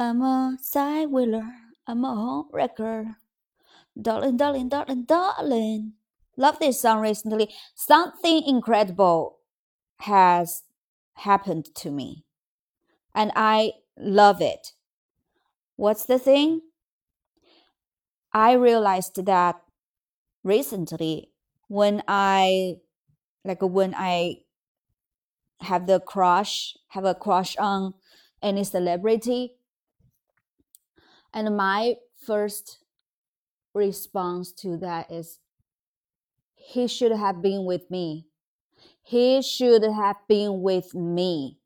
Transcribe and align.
I'm 0.00 0.22
a 0.22 0.56
side 0.62 1.10
wheeler. 1.10 1.50
I'm 1.88 2.04
a 2.04 2.14
home 2.14 2.50
wrecker. 2.52 3.16
Darling, 4.00 4.36
darling, 4.36 4.68
darling, 4.68 5.04
darling. 5.04 5.94
Love 6.36 6.60
this 6.60 6.80
song 6.80 7.00
recently. 7.00 7.52
Something 7.74 8.44
incredible 8.46 9.40
has 10.02 10.62
happened 11.14 11.74
to 11.74 11.90
me. 11.90 12.24
And 13.12 13.32
I 13.34 13.72
love 13.98 14.40
it. 14.40 14.74
What's 15.74 16.04
the 16.04 16.20
thing? 16.20 16.60
I 18.32 18.52
realized 18.52 19.24
that 19.26 19.56
recently 20.44 21.32
when 21.66 22.04
I 22.06 22.76
like 23.44 23.62
when 23.62 23.96
I 23.96 24.42
have 25.62 25.88
the 25.88 25.98
crush, 25.98 26.76
have 26.88 27.04
a 27.04 27.16
crush 27.16 27.56
on 27.56 27.94
any 28.40 28.62
celebrity, 28.62 29.57
and 31.32 31.56
my 31.56 31.96
first 32.26 32.78
response 33.74 34.52
to 34.52 34.76
that 34.78 35.10
is 35.10 35.38
he 36.54 36.86
should 36.88 37.12
have 37.12 37.40
been 37.40 37.64
with 37.64 37.90
me. 37.90 38.26
He 39.02 39.40
should 39.42 39.82
have 39.82 40.16
been 40.28 40.62
with 40.62 40.94
me. 40.94 41.58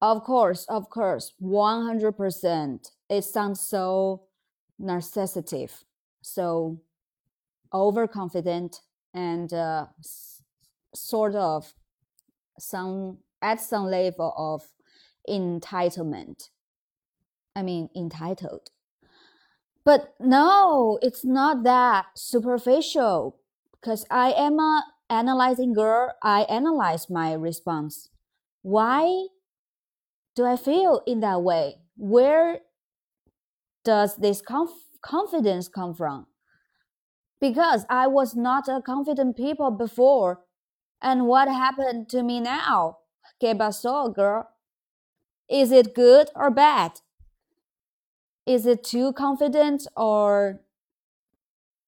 Of 0.00 0.22
course, 0.24 0.66
of 0.68 0.90
course, 0.90 1.32
100%. 1.42 2.90
It 3.08 3.22
sounds 3.22 3.60
so 3.60 4.24
narcissistic, 4.80 5.70
so 6.20 6.80
overconfident, 7.72 8.82
and 9.14 9.52
uh, 9.52 9.86
sort 10.94 11.34
of 11.34 11.72
some 12.58 13.18
at 13.40 13.60
some 13.60 13.86
level 13.86 14.34
of 14.36 14.62
entitlement. 15.28 16.48
I 17.56 17.62
mean, 17.62 17.88
entitled. 17.94 18.70
But 19.84 20.14
no, 20.18 20.98
it's 21.02 21.24
not 21.24 21.62
that 21.64 22.06
superficial 22.16 23.36
because 23.72 24.06
I 24.10 24.32
am 24.32 24.58
a 24.58 24.84
analyzing 25.10 25.74
girl. 25.74 26.14
I 26.22 26.42
analyze 26.42 27.10
my 27.10 27.34
response. 27.34 28.08
Why 28.62 29.26
do 30.34 30.44
I 30.44 30.56
feel 30.56 31.02
in 31.06 31.20
that 31.20 31.42
way? 31.42 31.76
Where 31.96 32.60
does 33.84 34.16
this 34.16 34.40
conf- 34.40 34.88
confidence 35.02 35.68
come 35.68 35.94
from? 35.94 36.26
Because 37.40 37.84
I 37.90 38.06
was 38.06 38.34
not 38.34 38.68
a 38.68 38.80
confident 38.80 39.36
people 39.36 39.70
before. 39.70 40.40
And 41.02 41.26
what 41.26 41.48
happened 41.48 42.08
to 42.08 42.22
me 42.22 42.40
now? 42.40 42.98
Que 43.38 43.54
pasó, 43.54 44.14
girl? 44.14 44.48
Is 45.50 45.70
it 45.70 45.94
good 45.94 46.30
or 46.34 46.50
bad? 46.50 47.00
Is 48.46 48.66
it 48.66 48.84
too 48.84 49.12
confident 49.12 49.86
or 49.96 50.60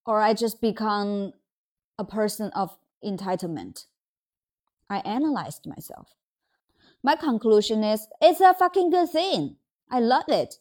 or 0.06 0.20
I 0.20 0.34
just 0.34 0.60
become 0.60 1.32
a 1.98 2.04
person 2.04 2.50
of 2.54 2.76
entitlement? 3.04 3.86
I 4.88 4.98
analyzed 4.98 5.66
myself. 5.66 6.14
My 7.02 7.16
conclusion 7.16 7.84
is 7.84 8.08
it's 8.20 8.40
a 8.40 8.54
fucking 8.54 8.90
good 8.90 9.10
thing. 9.10 9.56
I 9.90 10.00
love 10.00 10.28
it. 10.28 10.56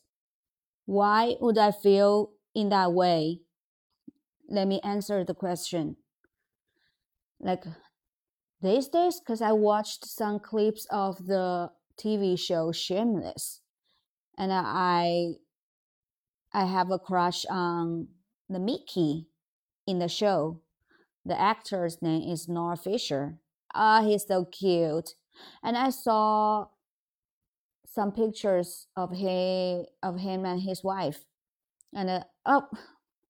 Why 0.85 1.35
would 1.39 1.57
I 1.57 1.71
feel 1.71 2.31
in 2.53 2.69
that 2.69 2.93
way? 2.93 3.41
Let 4.49 4.67
me 4.67 4.79
answer 4.83 5.23
the 5.23 5.33
question. 5.33 5.95
Like 7.39 7.63
these 8.61 8.87
days, 8.87 9.19
because 9.19 9.41
I 9.41 9.51
watched 9.51 10.05
some 10.05 10.39
clips 10.39 10.87
of 10.91 11.25
the 11.25 11.71
TV 11.97 12.37
show 12.37 12.71
Shameless, 12.71 13.61
and 14.37 14.51
I 14.53 15.35
I 16.55 16.65
have 16.65 16.89
a 16.89 16.99
crush 16.99 17.45
on 17.49 18.07
the 18.49 18.59
Mickey 18.59 19.27
in 19.85 19.99
the 19.99 20.07
show. 20.07 20.61
The 21.25 21.39
actor's 21.39 22.01
name 22.01 22.31
is 22.31 22.47
Noel 22.47 22.77
Fisher. 22.77 23.39
Ah, 23.73 24.01
he's 24.03 24.25
so 24.25 24.45
cute 24.45 25.15
and 25.63 25.77
I 25.77 25.89
saw 25.89 26.67
some 27.87 28.11
pictures 28.11 28.87
of 28.95 29.11
him 29.11 29.85
of 30.03 30.19
him 30.19 30.45
and 30.45 30.61
his 30.61 30.83
wife, 30.83 31.25
and 31.93 32.09
uh, 32.09 32.23
oh, 32.45 32.67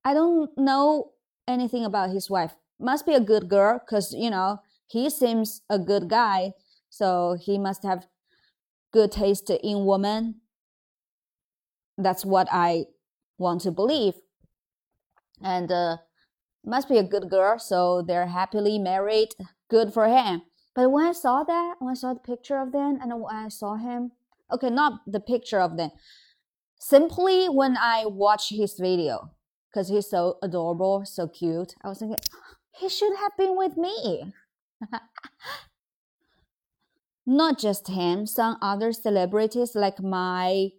I 0.04 0.14
don't 0.14 0.50
know 0.58 1.12
anything 1.48 1.86
about 1.86 2.10
his 2.10 2.30
wife. 2.30 2.54
Must 2.80 3.06
be 3.06 3.14
a 3.14 3.20
good 3.20 3.48
girl, 3.50 3.80
cause 3.80 4.14
you 4.14 4.30
know 4.30 4.60
he 4.88 5.10
seems 5.10 5.62
a 5.70 5.80
good 5.80 6.10
guy, 6.10 6.54
so 6.90 7.38
he 7.40 7.58
must 7.58 7.84
have 7.84 8.08
good 8.92 9.12
taste 9.12 9.50
in 9.50 9.86
women. 9.86 10.42
That's 11.98 12.26
what 12.26 12.48
I 12.52 12.86
want 13.38 13.62
to 13.62 13.72
believe, 13.72 14.16
and 15.42 15.72
uh, 15.72 15.98
must 16.66 16.90
be 16.90 16.98
a 16.98 17.04
good 17.04 17.30
girl, 17.30 17.60
so 17.60 18.02
they're 18.02 18.28
happily 18.28 18.80
married. 18.80 19.30
Good 19.70 19.94
for 19.94 20.08
him. 20.08 20.44
But 20.74 20.92
when 20.92 21.06
I 21.06 21.14
saw 21.14 21.44
that, 21.44 21.76
when 21.80 21.92
I 21.92 21.96
saw 21.96 22.14
the 22.14 22.20
picture 22.20 22.60
of 22.60 22.72
them 22.72 23.00
and 23.02 23.12
when 23.22 23.34
I 23.34 23.48
saw 23.48 23.76
him, 23.76 24.12
okay, 24.52 24.70
not 24.70 25.02
the 25.08 25.20
picture 25.20 25.60
of 25.60 25.78
them, 25.78 25.92
simply 26.80 27.48
when 27.48 27.78
I 27.78 28.06
watched 28.06 28.52
his 28.52 28.78
video, 28.78 29.32
because 29.72 29.90
he's 29.90 30.10
so 30.10 30.38
adorable, 30.44 31.04
so 31.06 31.28
cute, 31.28 31.76
I 31.84 31.90
was 31.90 32.00
thinking, 32.00 32.20
he 32.72 32.90
should 32.90 33.16
have 33.18 33.38
been 33.38 33.56
with 33.56 33.78
me. 33.78 34.34
not 37.26 37.58
just 37.58 37.88
him, 37.88 38.26
some 38.26 38.58
other 38.62 38.92
celebrities 38.92 39.76
like 39.76 40.02
my 40.02 40.70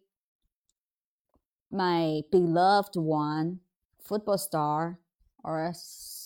my 1.77 2.23
beloved 2.33 2.97
one, 2.97 3.61
football 4.03 4.39
star, 4.39 4.99
or 5.45 5.73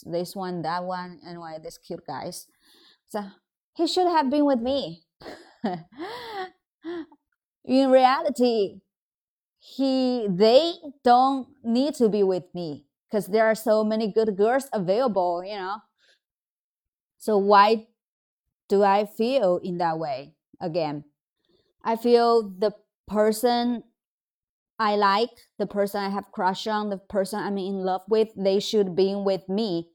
this 0.06 0.34
one, 0.34 0.62
that 0.62 0.84
one, 0.84 1.20
anyway, 1.26 1.58
these 1.62 1.78
cute 1.78 2.06
guys. 2.06 2.46
So 3.08 3.24
he 3.74 3.86
should 3.86 4.08
have 4.08 4.30
been 4.30 4.44
with 4.44 4.60
me. 4.60 5.02
In 7.64 7.90
reality, 7.90 8.80
he 9.58 10.26
they 10.28 10.72
don't 11.04 11.48
need 11.62 11.94
to 11.96 12.08
be 12.08 12.22
with 12.22 12.44
me 12.54 12.86
because 13.08 13.26
there 13.26 13.46
are 13.46 13.54
so 13.54 13.84
many 13.84 14.10
good 14.10 14.36
girls 14.36 14.68
available, 14.72 15.44
you 15.44 15.56
know. 15.56 15.76
So 17.18 17.36
why 17.36 17.86
do 18.68 18.82
I 18.82 19.04
feel 19.04 19.60
in 19.62 19.78
that 19.78 19.98
way 19.98 20.34
again? 20.60 21.04
I 21.84 21.96
feel 21.96 22.48
the 22.48 22.72
person 23.06 23.82
I 24.80 24.96
like, 24.96 25.28
the 25.58 25.66
person 25.66 26.02
I 26.02 26.08
have 26.08 26.32
crush 26.32 26.66
on, 26.66 26.90
the 26.90 26.96
person 26.96 27.38
I'm 27.38 27.58
in 27.58 27.84
love 27.84 28.00
with, 28.08 28.30
they 28.34 28.58
should 28.58 28.96
be 28.96 29.14
with 29.14 29.48
me. 29.48 29.90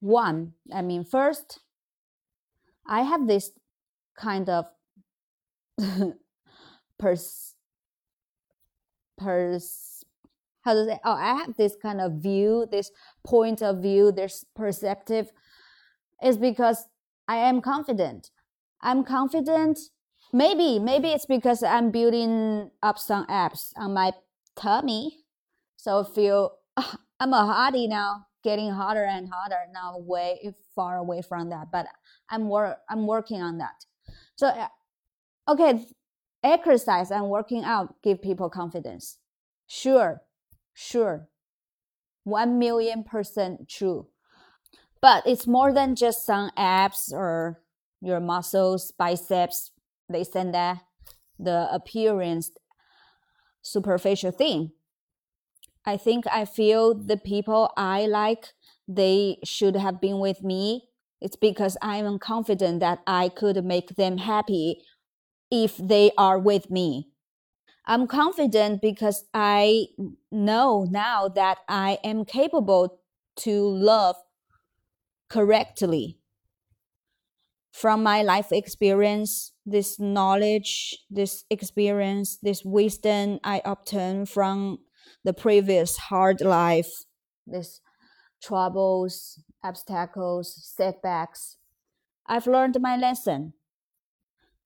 One 0.00 0.54
i 0.72 0.82
mean 0.82 1.04
first 1.04 1.60
i 2.86 3.02
have 3.02 3.28
this 3.28 3.52
kind 4.18 4.48
of 4.48 4.64
pers 6.98 7.54
pers 9.16 10.02
how 10.62 10.74
to 10.74 10.84
say 10.84 10.98
oh 11.04 11.12
i 11.12 11.34
have 11.34 11.56
this 11.56 11.76
kind 11.80 12.00
of 12.00 12.14
view 12.14 12.66
this 12.70 12.90
point 13.24 13.62
of 13.62 13.80
view 13.80 14.10
this 14.10 14.44
perceptive 14.56 15.30
is 16.22 16.36
because 16.36 16.86
i 17.28 17.36
am 17.36 17.60
confident. 17.60 18.30
I'm 18.84 19.04
confident 19.04 19.78
maybe 20.32 20.78
maybe 20.78 21.08
it's 21.08 21.26
because 21.26 21.62
i'm 21.62 21.90
building 21.90 22.70
up 22.82 22.98
some 22.98 23.26
abs 23.28 23.72
on 23.76 23.94
my 23.94 24.12
tummy. 24.56 25.18
So 25.76 26.00
I 26.00 26.14
feel 26.14 26.52
oh, 26.76 26.94
i'm 27.20 27.32
a 27.32 27.38
hottie 27.38 27.88
now 27.88 28.26
getting 28.44 28.70
hotter 28.70 29.04
and 29.04 29.28
hotter 29.32 29.60
now 29.72 29.98
way 29.98 30.54
far 30.74 30.96
away 30.96 31.22
from 31.22 31.50
that 31.50 31.70
but 31.70 31.86
i'm 32.30 32.48
wor- 32.48 32.78
i'm 32.88 33.06
working 33.06 33.42
on 33.42 33.58
that. 33.58 33.84
So 34.36 34.48
uh, 34.48 34.68
okay 35.48 35.86
exercise 36.42 37.10
and 37.10 37.28
working 37.28 37.64
out 37.64 37.94
give 38.02 38.20
people 38.22 38.50
confidence. 38.50 39.18
Sure 39.66 40.22
sure. 40.74 41.28
1 42.24 42.58
million 42.58 43.02
percent 43.04 43.68
true. 43.68 44.06
But 45.00 45.24
it's 45.26 45.46
more 45.46 45.72
than 45.72 45.96
just 45.96 46.24
some 46.24 46.50
abs 46.56 47.12
or 47.12 47.60
your 48.00 48.20
muscles 48.20 48.92
biceps 48.96 49.72
they 50.08 50.24
send 50.24 50.54
that 50.54 50.78
the 51.38 51.68
appearance 51.72 52.50
superficial 53.62 54.30
thing 54.30 54.72
I 55.84 55.96
think 55.96 56.26
I 56.30 56.44
feel 56.44 56.94
the 56.94 57.16
people 57.16 57.72
I 57.76 58.06
like, 58.06 58.52
they 58.86 59.38
should 59.44 59.76
have 59.76 60.00
been 60.00 60.20
with 60.20 60.42
me. 60.42 60.88
It's 61.20 61.36
because 61.36 61.76
I'm 61.82 62.18
confident 62.18 62.80
that 62.80 63.00
I 63.06 63.28
could 63.28 63.64
make 63.64 63.96
them 63.96 64.18
happy 64.18 64.82
if 65.50 65.76
they 65.76 66.12
are 66.16 66.38
with 66.38 66.70
me. 66.70 67.08
I'm 67.84 68.06
confident 68.06 68.80
because 68.80 69.24
I 69.34 69.86
know 70.30 70.86
now 70.88 71.28
that 71.28 71.58
I 71.68 71.98
am 72.04 72.24
capable 72.24 73.00
to 73.38 73.68
love 73.68 74.16
correctly. 75.28 76.18
From 77.72 78.02
my 78.02 78.22
life 78.22 78.52
experience, 78.52 79.52
this 79.64 79.98
knowledge, 79.98 80.98
this 81.10 81.44
experience, 81.50 82.36
this 82.42 82.62
wisdom 82.64 83.40
I 83.42 83.62
obtained 83.64 84.28
from 84.28 84.78
the 85.24 85.32
previous 85.32 85.96
hard 85.96 86.40
life, 86.42 86.92
this 87.46 87.80
troubles, 88.42 89.40
obstacles, 89.64 90.54
setbacks. 90.76 91.56
I've 92.26 92.46
learned 92.46 92.80
my 92.80 92.96
lesson. 92.96 93.54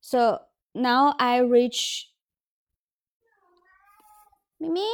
So 0.01 0.41
now 0.75 1.15
I 1.19 1.39
reach 1.39 2.11
Mimi, 4.59 4.89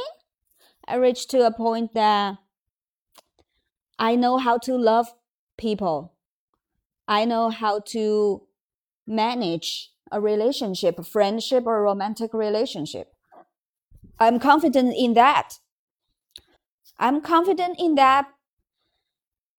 I 0.87 0.95
reach 0.95 1.27
to 1.29 1.45
a 1.45 1.51
point 1.51 1.93
that 1.93 2.37
I 3.97 4.15
know 4.15 4.37
how 4.37 4.57
to 4.59 4.75
love 4.75 5.07
people. 5.57 6.13
I 7.07 7.25
know 7.25 7.49
how 7.49 7.79
to 7.87 8.43
manage 9.05 9.91
a 10.11 10.21
relationship, 10.21 11.03
friendship 11.05 11.65
or 11.65 11.81
romantic 11.83 12.33
relationship. 12.33 13.13
I'm 14.19 14.39
confident 14.39 14.95
in 14.97 15.13
that. 15.15 15.59
I'm 16.99 17.21
confident 17.21 17.77
in 17.79 17.95
that. 17.95 18.27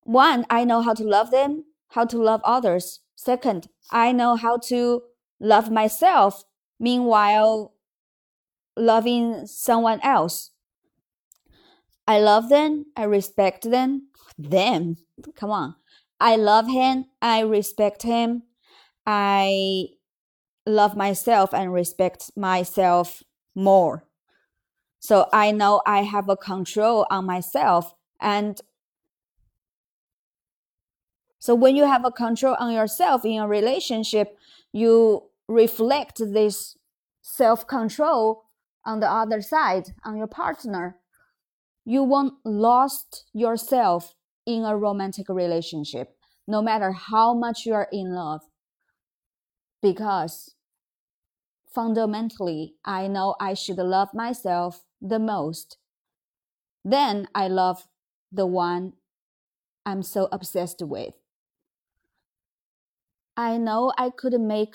One, 0.04 0.46
I 0.48 0.64
know 0.64 0.82
how 0.82 0.94
to 0.94 1.04
love 1.04 1.30
them, 1.30 1.64
how 1.88 2.04
to 2.06 2.18
love 2.18 2.40
others. 2.44 3.00
Second, 3.16 3.68
I 3.90 4.12
know 4.12 4.36
how 4.36 4.58
to 4.68 5.02
love 5.40 5.70
myself, 5.70 6.44
meanwhile 6.78 7.74
loving 8.76 9.46
someone 9.46 10.00
else. 10.02 10.50
I 12.06 12.20
love 12.20 12.48
them, 12.48 12.86
I 12.96 13.04
respect 13.04 13.70
them. 13.70 14.08
Them, 14.36 14.96
come 15.36 15.50
on. 15.50 15.74
I 16.24 16.36
love 16.36 16.66
him, 16.66 17.04
I 17.20 17.40
respect 17.40 18.02
him. 18.02 18.44
I 19.06 19.88
love 20.64 20.96
myself 20.96 21.52
and 21.52 21.70
respect 21.70 22.30
myself 22.34 23.22
more. 23.54 24.06
So 25.00 25.28
I 25.34 25.50
know 25.50 25.82
I 25.86 26.04
have 26.04 26.30
a 26.30 26.36
control 26.36 27.06
on 27.10 27.26
myself. 27.26 27.94
And 28.22 28.58
so 31.38 31.54
when 31.54 31.76
you 31.76 31.84
have 31.84 32.06
a 32.06 32.10
control 32.10 32.56
on 32.58 32.72
yourself 32.72 33.26
in 33.26 33.38
a 33.42 33.46
relationship, 33.46 34.38
you 34.72 35.24
reflect 35.46 36.16
this 36.20 36.78
self 37.20 37.66
control 37.66 38.44
on 38.86 39.00
the 39.00 39.10
other 39.10 39.42
side, 39.42 39.92
on 40.06 40.16
your 40.16 40.26
partner. 40.26 40.96
You 41.84 42.02
won't 42.02 42.32
lost 42.46 43.26
yourself 43.34 44.14
in 44.46 44.64
a 44.64 44.76
romantic 44.76 45.28
relationship, 45.28 46.13
no 46.46 46.62
matter 46.62 46.92
how 46.92 47.34
much 47.34 47.66
you 47.66 47.74
are 47.74 47.88
in 47.92 48.14
love. 48.14 48.42
Because 49.82 50.54
fundamentally, 51.72 52.74
I 52.84 53.08
know 53.08 53.34
I 53.40 53.54
should 53.54 53.78
love 53.78 54.14
myself 54.14 54.84
the 55.00 55.18
most. 55.18 55.78
Then 56.84 57.28
I 57.34 57.48
love 57.48 57.86
the 58.30 58.46
one 58.46 58.94
I'm 59.86 60.02
so 60.02 60.28
obsessed 60.32 60.82
with. 60.82 61.14
I 63.36 63.56
know 63.56 63.92
I 63.98 64.10
could 64.10 64.38
make 64.40 64.74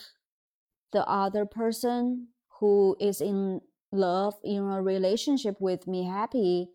the 0.92 1.08
other 1.08 1.46
person 1.46 2.28
who 2.60 2.98
is 3.00 3.22
in 3.22 3.62
love 3.92 4.36
in 4.44 4.64
a 4.64 4.82
relationship 4.82 5.60
with 5.60 5.88
me 5.88 6.06
happy 6.06 6.70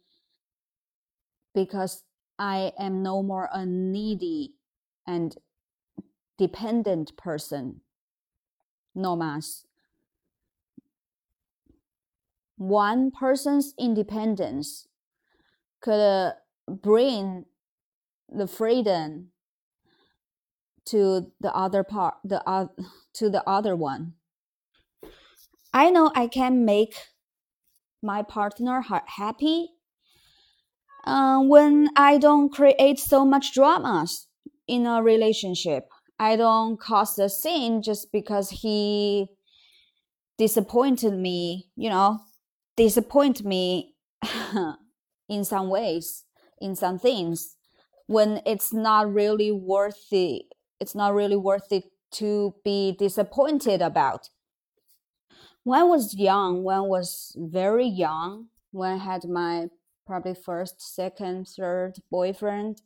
because 1.54 2.02
I 2.38 2.72
am 2.78 3.02
no 3.02 3.22
more 3.22 3.48
a 3.52 3.64
needy 3.64 4.54
and 5.06 5.36
dependent 6.38 7.16
person. 7.16 7.80
No 8.94 9.16
mas. 9.16 9.66
One 12.56 13.10
person's 13.10 13.74
independence 13.78 14.86
could 15.80 16.32
bring 16.68 17.44
the 18.32 18.46
freedom 18.46 19.30
to 20.86 21.32
the 21.40 21.54
other 21.54 21.82
part 21.82 22.14
the 22.24 22.46
uh, 22.48 22.66
to 23.14 23.30
the 23.30 23.42
other 23.48 23.74
one 23.74 24.14
i 25.72 25.90
know 25.90 26.10
i 26.14 26.26
can 26.26 26.64
make 26.64 26.94
my 28.02 28.22
partner 28.22 28.84
happy 29.06 29.68
uh, 31.06 31.38
when 31.40 31.88
i 31.96 32.18
don't 32.18 32.52
create 32.52 32.98
so 32.98 33.24
much 33.24 33.54
dramas 33.54 34.26
in 34.66 34.86
a 34.86 35.02
relationship 35.02 35.88
i 36.18 36.36
don't 36.36 36.78
cause 36.80 37.18
a 37.18 37.28
scene 37.28 37.82
just 37.82 38.10
because 38.12 38.50
he 38.50 39.26
disappointed 40.38 41.14
me 41.14 41.68
you 41.76 41.88
know 41.88 42.20
disappoint 42.76 43.44
me 43.44 43.94
in 45.28 45.44
some 45.44 45.68
ways 45.68 46.24
in 46.60 46.74
some 46.74 46.98
things 46.98 47.56
when 48.06 48.40
it's 48.44 48.72
not 48.72 49.12
really 49.12 49.50
worthy 49.52 50.44
it's 50.80 50.94
not 50.94 51.14
really 51.14 51.36
worth 51.36 51.72
it 51.72 51.84
to 52.14 52.54
be 52.64 52.94
disappointed 52.98 53.82
about. 53.82 54.30
When 55.64 55.80
I 55.80 55.84
was 55.84 56.14
young, 56.14 56.62
when 56.62 56.76
I 56.76 56.80
was 56.80 57.34
very 57.36 57.86
young, 57.86 58.48
when 58.70 58.92
I 58.92 58.96
had 58.96 59.24
my 59.24 59.68
probably 60.06 60.34
first, 60.34 60.94
second, 60.94 61.48
third 61.48 61.94
boyfriend, 62.10 62.82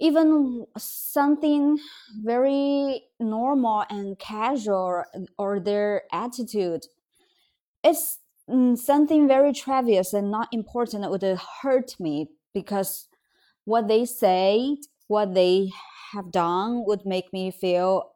even 0.00 0.66
something 0.76 1.78
very 2.22 3.04
normal 3.18 3.84
and 3.90 4.18
casual 4.18 5.04
or 5.38 5.60
their 5.60 6.02
attitude, 6.12 6.86
it's 7.82 8.18
mm, 8.48 8.76
something 8.76 9.28
very 9.28 9.52
trivial 9.52 10.04
and 10.12 10.30
not 10.30 10.48
important 10.52 11.08
would 11.10 11.22
hurt 11.62 11.98
me 12.00 12.28
because 12.54 13.08
what 13.64 13.88
they 13.88 14.04
say, 14.04 14.78
what 15.08 15.34
they 15.34 15.70
have 16.12 16.32
done 16.32 16.84
would 16.86 17.06
make 17.06 17.32
me 17.32 17.50
feel 17.50 18.12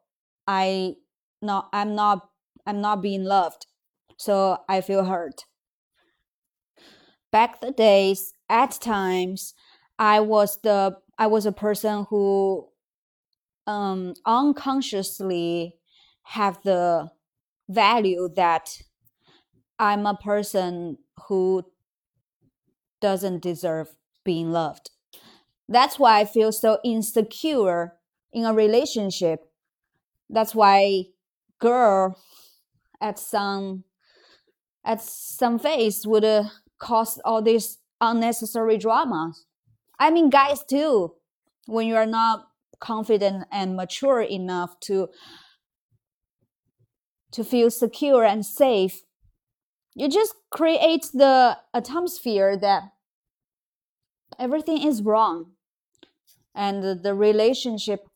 I 0.47 0.95
not 1.41 1.69
I'm 1.73 1.95
not 1.95 2.29
I'm 2.65 2.81
not 2.81 3.01
being 3.01 3.23
loved. 3.25 3.67
So 4.17 4.59
I 4.69 4.81
feel 4.81 5.05
hurt. 5.05 5.45
Back 7.31 7.61
the 7.61 7.71
days, 7.71 8.33
at 8.49 8.71
times, 8.81 9.53
I 10.01 10.19
was 10.19 10.59
the 10.63 10.97
I 11.19 11.27
was 11.27 11.45
a 11.45 11.51
person 11.51 12.07
who 12.09 12.67
um 13.67 14.15
unconsciously 14.25 15.77
have 16.23 16.59
the 16.63 17.11
value 17.69 18.29
that 18.35 18.81
I'm 19.79 20.05
a 20.05 20.15
person 20.15 20.97
who 21.27 21.65
doesn't 22.99 23.41
deserve 23.41 23.95
being 24.23 24.51
loved. 24.51 24.91
That's 25.69 25.99
why 25.99 26.19
I 26.19 26.25
feel 26.25 26.51
so 26.51 26.79
insecure 26.83 27.97
in 28.33 28.45
a 28.45 28.53
relationship. 28.53 29.45
That's 30.29 30.55
why 30.55 31.05
girl 31.59 32.19
at 33.01 33.19
some 33.19 33.85
at 34.83 35.01
some 35.01 35.59
phase 35.59 36.05
would 36.07 36.25
uh, 36.25 36.45
cause 36.79 37.19
all 37.25 37.41
these 37.41 37.79
unnecessary 37.99 38.77
dramas. 38.77 39.45
I 40.01 40.09
mean, 40.09 40.31
guys 40.31 40.63
too. 40.63 41.13
When 41.67 41.85
you 41.85 41.95
are 41.95 42.07
not 42.07 42.47
confident 42.79 43.45
and 43.51 43.75
mature 43.75 44.21
enough 44.21 44.79
to 44.81 45.09
to 47.33 47.43
feel 47.43 47.69
secure 47.69 48.25
and 48.25 48.43
safe, 48.43 49.03
you 49.93 50.09
just 50.09 50.33
create 50.49 51.05
the 51.13 51.59
atmosphere 51.73 52.57
that 52.57 52.83
everything 54.39 54.81
is 54.81 55.03
wrong 55.03 55.51
and 56.55 57.03
the 57.03 57.13
relationship 57.13 58.07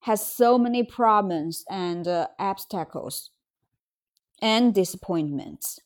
has 0.00 0.26
so 0.26 0.58
many 0.58 0.82
problems 0.82 1.64
and 1.70 2.08
uh, 2.08 2.26
obstacles 2.40 3.30
and 4.42 4.74
disappointments. 4.74 5.78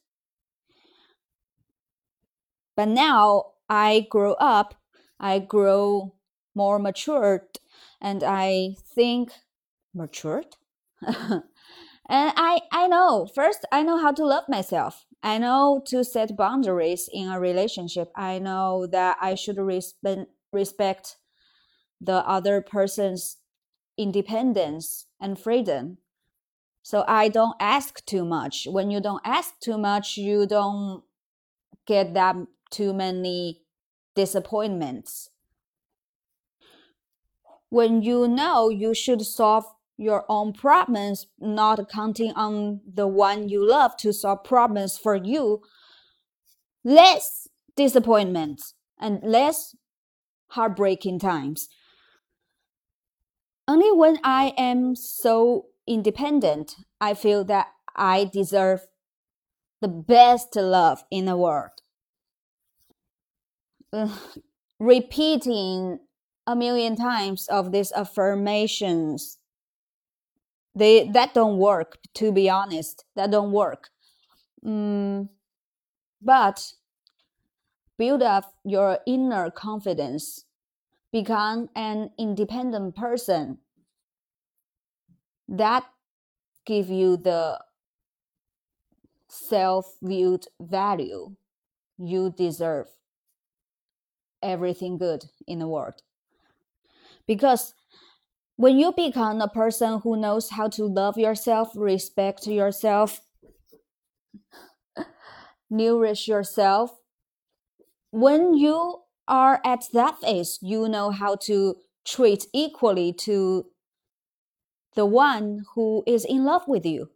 But 2.76 2.88
now 2.88 3.52
I 3.68 4.06
grow 4.10 4.32
up, 4.34 4.74
I 5.20 5.38
grow 5.38 6.14
more 6.54 6.78
matured, 6.78 7.58
and 8.00 8.22
I 8.24 8.76
think 8.94 9.32
matured. 9.94 10.56
and 11.06 11.42
I 12.08 12.60
I 12.72 12.88
know 12.88 13.26
first 13.34 13.64
I 13.72 13.82
know 13.82 13.98
how 13.98 14.12
to 14.12 14.26
love 14.26 14.44
myself. 14.48 15.06
I 15.22 15.38
know 15.38 15.82
to 15.86 16.04
set 16.04 16.36
boundaries 16.36 17.08
in 17.12 17.30
a 17.30 17.40
relationship. 17.40 18.10
I 18.16 18.38
know 18.38 18.86
that 18.86 19.16
I 19.20 19.34
should 19.34 19.58
respect 19.58 20.30
respect 20.52 21.16
the 22.00 22.26
other 22.28 22.60
person's 22.60 23.38
independence 23.98 25.06
and 25.20 25.38
freedom. 25.38 25.98
So 26.82 27.04
I 27.08 27.28
don't 27.28 27.56
ask 27.60 28.04
too 28.06 28.24
much. 28.24 28.66
When 28.70 28.90
you 28.90 29.00
don't 29.00 29.22
ask 29.24 29.58
too 29.60 29.78
much, 29.78 30.16
you 30.16 30.46
don't 30.46 31.02
get 31.86 32.14
that 32.14 32.36
too 32.70 32.92
many 32.94 33.63
disappointments. 34.14 35.30
When 37.68 38.02
you 38.02 38.28
know 38.28 38.68
you 38.68 38.94
should 38.94 39.22
solve 39.22 39.64
your 39.96 40.24
own 40.28 40.52
problems, 40.52 41.26
not 41.38 41.88
counting 41.88 42.32
on 42.32 42.80
the 42.86 43.06
one 43.06 43.48
you 43.48 43.66
love 43.68 43.96
to 43.98 44.12
solve 44.12 44.44
problems 44.44 44.98
for 44.98 45.14
you, 45.14 45.62
less 46.84 47.48
disappointments 47.76 48.74
and 48.98 49.20
less 49.22 49.76
heartbreaking 50.48 51.18
times. 51.18 51.68
Only 53.66 53.92
when 53.92 54.18
I 54.22 54.52
am 54.58 54.94
so 54.94 55.66
independent, 55.86 56.76
I 57.00 57.14
feel 57.14 57.44
that 57.44 57.68
I 57.96 58.24
deserve 58.24 58.86
the 59.80 59.88
best 59.88 60.54
love 60.56 61.04
in 61.10 61.24
the 61.26 61.36
world. 61.36 61.70
Repeating 64.78 65.98
a 66.46 66.56
million 66.56 66.96
times 66.96 67.46
of 67.48 67.72
these 67.72 67.92
affirmations. 67.92 69.38
They 70.74 71.08
that 71.08 71.34
don't 71.34 71.58
work 71.58 71.98
to 72.14 72.32
be 72.32 72.50
honest. 72.50 73.04
That 73.16 73.30
don't 73.30 73.52
work. 73.52 73.90
Mm, 74.64 75.28
but 76.20 76.72
build 77.96 78.22
up 78.22 78.54
your 78.64 78.98
inner 79.06 79.50
confidence. 79.50 80.44
Become 81.12 81.68
an 81.76 82.10
independent 82.18 82.96
person. 82.96 83.58
That 85.48 85.84
give 86.66 86.88
you 86.88 87.16
the 87.16 87.60
self-viewed 89.28 90.46
value 90.60 91.36
you 91.98 92.34
deserve 92.36 92.88
everything 94.44 94.98
good 94.98 95.24
in 95.46 95.58
the 95.58 95.68
world 95.68 96.02
because 97.26 97.74
when 98.56 98.78
you 98.78 98.92
become 98.92 99.40
a 99.40 99.48
person 99.48 100.00
who 100.00 100.16
knows 100.16 100.50
how 100.50 100.68
to 100.68 100.84
love 100.84 101.18
yourself 101.18 101.70
respect 101.74 102.46
yourself 102.46 103.20
nourish 105.70 106.28
yourself 106.28 106.92
when 108.14 108.54
you 108.54 109.00
are 109.26 109.60
at 109.64 109.86
that 109.92 110.20
phase, 110.20 110.60
you 110.62 110.88
know 110.88 111.10
how 111.10 111.34
to 111.34 111.74
treat 112.04 112.46
equally 112.52 113.12
to 113.12 113.66
the 114.94 115.04
one 115.04 115.64
who 115.74 116.04
is 116.06 116.24
in 116.24 116.44
love 116.44 116.68
with 116.68 116.86
you, 116.86 117.10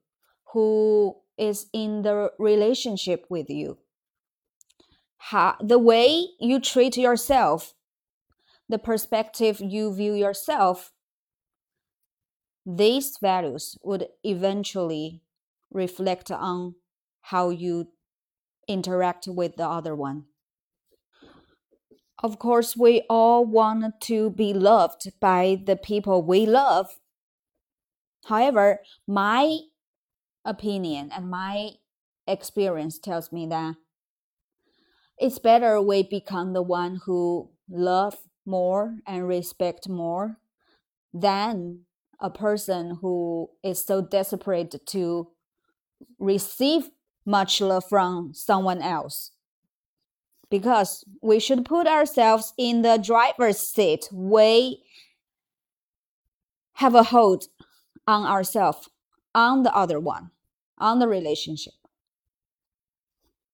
who 0.52 1.14
is 1.37 1.66
in 1.73 2.02
the 2.02 2.32
relationship 2.40 3.26
with 3.28 3.49
you. 3.49 3.78
How, 5.18 5.56
the 5.60 5.78
way 5.78 6.28
you 6.40 6.60
treat 6.60 6.96
yourself, 6.96 7.75
the 8.68 8.78
perspective 8.78 9.60
you 9.60 9.92
view 9.94 10.14
yourself, 10.14 10.92
these 12.64 13.16
values 13.20 13.76
would 13.82 14.08
eventually 14.22 15.22
reflect 15.70 16.30
on 16.30 16.75
how 17.22 17.50
you 17.50 17.88
interact 18.66 19.26
with 19.26 19.56
the 19.56 19.66
other 19.66 19.94
one. 19.94 20.25
Of 22.22 22.38
course, 22.38 22.76
we 22.76 23.02
all 23.08 23.44
want 23.44 24.00
to 24.02 24.30
be 24.30 24.52
loved 24.52 25.12
by 25.20 25.62
the 25.64 25.76
people 25.76 26.22
we 26.22 26.46
love. 26.46 26.98
However, 28.26 28.80
my 29.06 29.60
opinion 30.44 31.10
and 31.14 31.30
my 31.30 31.70
experience 32.26 32.98
tells 32.98 33.30
me 33.30 33.46
that 33.46 33.76
it's 35.20 35.38
better 35.38 35.80
we 35.80 36.02
become 36.02 36.52
the 36.52 36.62
one 36.62 37.00
who 37.04 37.50
love 37.68 38.16
more 38.46 38.96
and 39.06 39.28
respect 39.28 39.88
more 39.88 40.38
than 41.12 41.80
a 42.20 42.30
person 42.30 42.98
who 43.00 43.48
is 43.62 43.84
so 43.84 44.00
desperate 44.00 44.75
to 44.87 45.28
receive 46.18 46.90
much 47.25 47.60
love 47.60 47.84
from 47.88 48.32
someone 48.34 48.80
else 48.80 49.32
because 50.50 51.04
we 51.22 51.38
should 51.38 51.64
put 51.64 51.87
ourselves 51.87 52.54
in 52.56 52.82
the 52.82 52.96
driver's 52.96 53.58
seat. 53.58 54.08
We 54.12 54.82
have 56.75 56.94
a 56.94 57.02
hold 57.04 57.46
on 58.06 58.25
ourselves, 58.25 58.88
on 59.34 59.62
the 59.62 59.75
other 59.75 60.00
one, 60.00 60.30
on 60.78 60.98
the 60.98 61.08
relationship. 61.08 61.77